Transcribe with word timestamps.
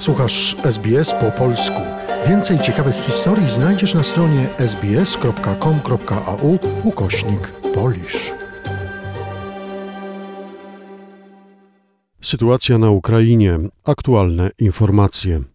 Słuchasz 0.00 0.56
SBS 0.64 1.14
po 1.14 1.30
polsku. 1.30 1.80
Więcej 2.28 2.58
ciekawych 2.58 2.94
historii 2.94 3.50
znajdziesz 3.50 3.94
na 3.94 4.02
stronie 4.02 4.48
sbs.com.au 4.58 6.58
ukośnik 6.84 7.52
polisz. 7.74 8.32
Sytuacja 12.20 12.78
na 12.78 12.90
Ukrainie. 12.90 13.58
Aktualne 13.84 14.50
informacje. 14.58 15.49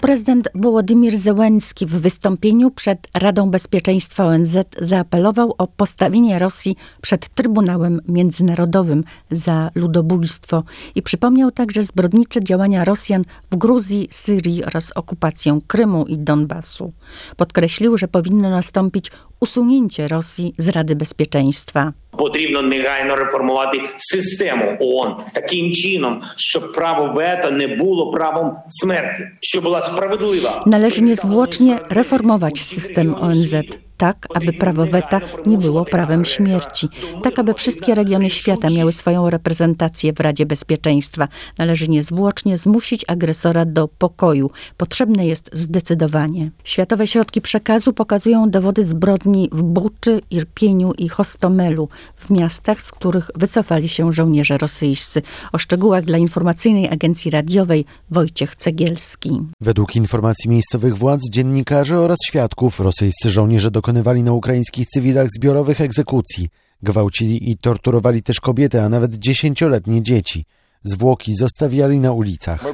Prezydent 0.00 0.48
Wołodymir 0.54 1.16
Zełenski 1.16 1.86
w 1.86 1.90
wystąpieniu 1.90 2.70
przed 2.70 3.08
Radą 3.14 3.50
Bezpieczeństwa 3.50 4.24
ONZ 4.26 4.58
zaapelował 4.80 5.54
o 5.58 5.66
postawienie 5.66 6.38
Rosji 6.38 6.76
przed 7.00 7.28
Trybunałem 7.28 8.00
Międzynarodowym 8.08 9.04
za 9.30 9.70
ludobójstwo 9.74 10.64
i 10.94 11.02
przypomniał 11.02 11.50
także 11.50 11.82
zbrodnicze 11.82 12.44
działania 12.44 12.84
Rosjan 12.84 13.24
w 13.50 13.56
Gruzji, 13.56 14.08
Syrii 14.10 14.64
oraz 14.64 14.92
okupację 14.92 15.58
Krymu 15.66 16.06
i 16.06 16.18
Donbasu. 16.18 16.92
Podkreślił, 17.36 17.98
że 17.98 18.08
powinno 18.08 18.50
nastąpić 18.50 19.10
usunięcie 19.40 20.08
Rosji 20.08 20.54
z 20.58 20.68
Rady 20.68 20.96
Bezpieczeństwa. 20.96 21.92
Потрібно 22.20 22.62
негайно 22.62 23.16
реформувати 23.16 23.80
систему 23.96 24.76
ООН 24.80 25.16
таким 25.32 25.72
чином, 25.72 26.22
щоб 26.36 26.72
право 26.72 27.12
вето 27.14 27.50
не 27.50 27.68
було 27.68 28.10
правом 28.10 28.56
смерті, 28.68 29.22
що 29.40 29.60
була 29.60 29.82
справедлива. 29.82 30.62
Należy 30.66 31.02
niezwłocznie 31.02 31.78
reformować 31.88 32.54
system 32.54 33.14
ONZ, 33.14 33.78
tak 34.00 34.26
aby 34.34 34.52
prawo 34.52 34.86
weta 34.86 35.20
nie 35.46 35.58
było 35.58 35.84
prawem 35.84 36.24
śmierci, 36.24 36.88
tak 37.22 37.38
aby 37.38 37.54
wszystkie 37.54 37.94
regiony 37.94 38.30
świata 38.30 38.70
miały 38.70 38.92
swoją 38.92 39.30
reprezentację 39.30 40.12
w 40.12 40.20
Radzie 40.20 40.46
Bezpieczeństwa. 40.46 41.28
Należy 41.58 41.88
niezwłocznie 41.88 42.58
zmusić 42.58 43.04
agresora 43.08 43.64
do 43.64 43.88
pokoju. 43.88 44.50
Potrzebne 44.76 45.26
jest 45.26 45.50
zdecydowanie. 45.52 46.50
Światowe 46.64 47.06
środki 47.06 47.40
przekazu 47.40 47.92
pokazują 47.92 48.50
dowody 48.50 48.84
zbrodni 48.84 49.48
w 49.52 49.62
Buczy, 49.62 50.20
Irpieniu 50.30 50.92
i 50.92 51.08
Hostomelu, 51.08 51.88
w 52.16 52.30
miastach, 52.30 52.82
z 52.82 52.90
których 52.92 53.30
wycofali 53.34 53.88
się 53.88 54.12
żołnierze 54.12 54.58
rosyjscy. 54.58 55.22
O 55.52 55.58
szczegółach 55.58 56.04
dla 56.04 56.18
informacyjnej 56.18 56.88
agencji 56.88 57.30
radiowej 57.30 57.84
Wojciech 58.10 58.56
Cegielski. 58.56 59.40
Według 59.60 59.96
informacji 59.96 60.50
miejscowych 60.50 60.98
władz, 60.98 61.20
dziennikarzy 61.32 61.98
oraz 61.98 62.18
świadków, 62.26 62.80
rosyjscy 62.80 63.30
żołnierze 63.30 63.70
dokonywali 63.90 64.22
na 64.22 64.32
ukraińskich 64.32 64.86
cywilach 64.88 65.26
zbiorowych 65.36 65.80
egzekucji, 65.80 66.48
gwałcili 66.82 67.50
i 67.50 67.56
torturowali 67.56 68.22
też 68.22 68.40
kobiety, 68.40 68.82
a 68.82 68.88
nawet 68.88 69.14
dziesięcioletnie 69.14 70.02
dzieci. 70.02 70.44
Zwłoki 70.82 71.34
zostawiali 71.34 72.00
na 72.00 72.12
ulicach. 72.12 72.64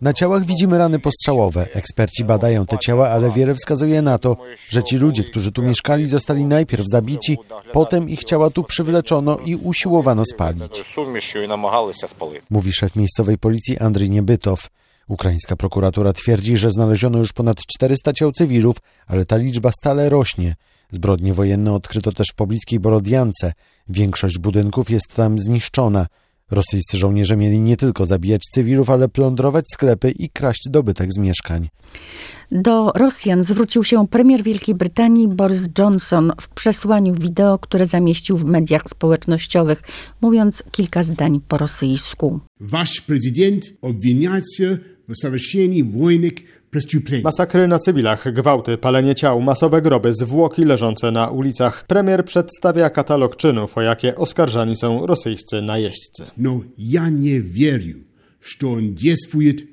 Na 0.00 0.12
ciałach 0.12 0.46
widzimy 0.46 0.78
rany 0.78 0.98
postrzałowe. 0.98 1.66
Eksperci 1.72 2.24
badają 2.24 2.66
te 2.66 2.78
ciała, 2.78 3.08
ale 3.08 3.30
wiele 3.30 3.54
wskazuje 3.54 4.02
na 4.02 4.18
to, 4.18 4.36
że 4.68 4.82
ci 4.82 4.96
ludzie, 4.96 5.24
którzy 5.24 5.52
tu 5.52 5.62
mieszkali, 5.62 6.06
zostali 6.06 6.44
najpierw 6.44 6.84
zabici, 6.92 7.38
potem 7.72 8.08
ich 8.08 8.24
ciała 8.24 8.50
tu 8.50 8.64
przywleczono 8.64 9.38
i 9.44 9.56
usiłowano 9.56 10.24
spalić. 10.24 10.84
Mówi 12.50 12.72
szef 12.72 12.96
miejscowej 12.96 13.38
policji 13.38 13.78
Andrii 13.78 14.10
Niebytow. 14.10 14.68
Ukraińska 15.08 15.56
prokuratura 15.56 16.12
twierdzi, 16.12 16.56
że 16.56 16.70
znaleziono 16.70 17.18
już 17.18 17.32
ponad 17.32 17.56
400 17.66 18.12
ciał 18.12 18.32
cywilów, 18.32 18.76
ale 19.06 19.26
ta 19.26 19.36
liczba 19.36 19.70
stale 19.72 20.08
rośnie. 20.08 20.54
Zbrodnie 20.90 21.34
wojenne 21.34 21.72
odkryto 21.72 22.12
też 22.12 22.26
w 22.32 22.34
pobliskiej 22.34 22.80
Borodiance. 22.80 23.52
Większość 23.88 24.38
budynków 24.38 24.90
jest 24.90 25.14
tam 25.14 25.38
zniszczona. 25.38 26.06
Rosyjscy 26.50 26.96
żołnierze 26.96 27.36
mieli 27.36 27.60
nie 27.60 27.76
tylko 27.76 28.06
zabijać 28.06 28.42
cywilów, 28.54 28.90
ale 28.90 29.08
plądrować 29.08 29.64
sklepy 29.72 30.10
i 30.10 30.28
kraść 30.28 30.68
dobytek 30.70 31.12
z 31.12 31.18
mieszkań. 31.18 31.68
Do 32.50 32.92
Rosjan 32.94 33.44
zwrócił 33.44 33.84
się 33.84 34.08
premier 34.08 34.42
Wielkiej 34.42 34.74
Brytanii 34.74 35.28
Boris 35.28 35.68
Johnson 35.78 36.32
w 36.40 36.48
przesłaniu 36.48 37.14
wideo, 37.14 37.58
które 37.58 37.86
zamieścił 37.86 38.36
w 38.36 38.44
mediach 38.44 38.82
społecznościowych, 38.88 39.82
mówiąc 40.20 40.62
kilka 40.70 41.02
zdań 41.02 41.40
po 41.48 41.58
rosyjsku. 41.58 42.40
Wasz 42.60 43.00
prezydent 43.00 43.64
obwinia 43.82 44.40
się 44.56 44.78
совершении 45.15 45.81
военных 45.81 46.33
преступлений. 46.69 47.23
Masakry 47.23 47.67
na 47.67 47.79
cywilach, 47.79 48.33
gwałty, 48.33 48.77
palenie 48.77 49.15
ciał, 49.15 49.41
masowe 49.41 49.81
groby, 49.81 50.13
zwłoki 50.13 50.65
leżące 50.65 51.11
na 51.11 51.29
ulicach. 51.29 51.85
Premier 51.87 52.25
przedstawia 52.25 52.89
katalog 52.89 53.35
czynów, 53.35 53.77
o 53.77 53.81
jakie 53.81 54.15
oskarżani 54.15 54.75
są 54.75 55.07
rosyjscy 55.07 55.61
najeźdźcy. 55.61 56.23
Но 56.37 56.61
я 56.77 57.09
не 57.09 57.39
верю, 57.39 58.03
что 58.41 58.71
он 58.71 58.95
действует 58.95 59.72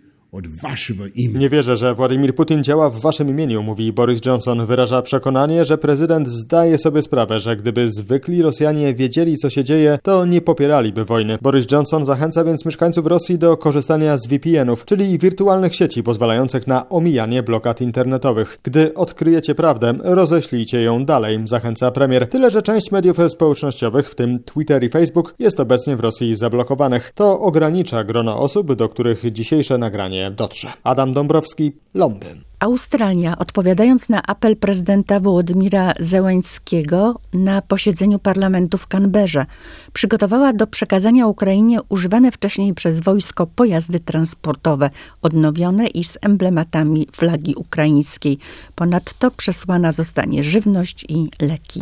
nie 1.34 1.50
wierzę, 1.50 1.78
że 1.78 1.96
Władimir 1.96 2.36
Putin 2.36 2.64
działa 2.64 2.90
w 2.90 3.00
waszym 3.02 3.30
imieniu, 3.30 3.64
mówi 3.64 3.94
Boris 3.94 4.22
Johnson. 4.26 4.66
Wyraża 4.66 5.02
przekonanie, 5.02 5.66
że 5.66 5.78
prezydent 5.78 6.30
zdaje 6.30 6.78
sobie 6.78 7.02
sprawę, 7.02 7.40
że 7.40 7.56
gdyby 7.56 7.90
zwykli 7.90 8.42
Rosjanie 8.42 8.94
wiedzieli, 8.94 9.38
co 9.38 9.50
się 9.50 9.64
dzieje, 9.64 10.00
to 10.04 10.26
nie 10.26 10.42
popieraliby 10.42 11.06
wojny. 11.06 11.38
Boris 11.42 11.72
Johnson 11.72 12.06
zachęca 12.06 12.44
więc 12.44 12.66
mieszkańców 12.66 13.08
Rosji 13.08 13.38
do 13.38 13.58
korzystania 13.58 14.18
z 14.18 14.28
VPN-ów, 14.28 14.86
czyli 14.86 15.20
wirtualnych 15.20 15.76
sieci 15.76 16.04
pozwalających 16.04 16.68
na 16.68 16.90
omijanie 16.90 17.44
blokad 17.44 17.82
internetowych. 17.82 18.60
Gdy 18.64 18.94
odkryjecie 18.94 19.56
prawdę, 19.56 19.94
roześlijcie 20.04 20.82
ją 20.82 21.06
dalej, 21.06 21.40
zachęca 21.46 21.92
premier. 21.92 22.28
Tyle, 22.28 22.52
że 22.52 22.62
część 22.62 22.92
mediów 22.92 23.18
społecznościowych, 23.28 24.10
w 24.10 24.16
tym 24.16 24.44
Twitter 24.44 24.84
i 24.84 24.90
Facebook, 24.90 25.34
jest 25.40 25.60
obecnie 25.60 25.96
w 25.96 26.00
Rosji 26.00 26.36
zablokowanych. 26.36 27.12
To 27.16 27.40
ogranicza 27.40 28.04
grono 28.04 28.40
osób, 28.40 28.74
do 28.74 28.90
których 28.90 29.32
dzisiejsze 29.32 29.78
nagranie 29.78 30.21
dotrze. 30.32 30.74
Adam 30.84 31.14
Dąbrowski, 31.14 31.72
Londyn. 31.94 32.42
Australia, 32.62 33.38
odpowiadając 33.38 34.10
na 34.10 34.24
apel 34.24 34.58
prezydenta 34.58 35.20
Wołodymira 35.20 35.94
Zełęńskiego 36.00 37.20
na 37.34 37.62
posiedzeniu 37.62 38.20
parlamentu 38.20 38.78
w 38.78 38.88
Canberrze, 38.88 39.46
przygotowała 39.94 40.54
do 40.54 40.68
przekazania 40.68 41.28
Ukrainie 41.28 41.80
używane 41.90 42.32
wcześniej 42.32 42.74
przez 42.74 43.00
wojsko 43.00 43.48
pojazdy 43.48 44.00
transportowe, 44.00 44.90
odnowione 45.22 45.88
i 45.88 46.04
z 46.04 46.18
emblematami 46.22 47.08
flagi 47.12 47.56
ukraińskiej. 47.56 48.38
Ponadto 48.76 49.32
przesłana 49.32 49.92
zostanie 49.92 50.44
żywność 50.44 51.06
i 51.10 51.30
leki. 51.42 51.82